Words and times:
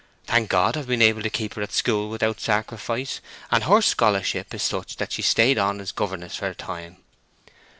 Thank 0.25 0.49
God, 0.49 0.75
I've 0.75 0.87
been 0.87 1.03
able 1.03 1.21
to 1.21 1.29
keep 1.29 1.53
her 1.53 1.61
at 1.61 1.71
school 1.71 2.09
without 2.09 2.39
sacrifice; 2.39 3.21
and 3.51 3.65
her 3.65 3.83
scholarship 3.83 4.51
is 4.51 4.63
such 4.63 4.95
that 4.97 5.11
she 5.11 5.21
stayed 5.21 5.59
on 5.59 5.79
as 5.79 5.91
governess 5.91 6.35
for 6.37 6.47
a 6.47 6.55
time. 6.55 6.97